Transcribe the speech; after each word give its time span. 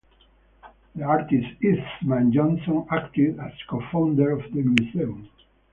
The 0.95 1.03
artist 1.03 1.61
Eastman 1.63 2.33
Johnson 2.33 2.87
acted 2.89 3.37
as 3.37 3.51
co-founder 3.69 4.31
of 4.31 4.51
the 4.51 4.63
museum. 4.63 5.29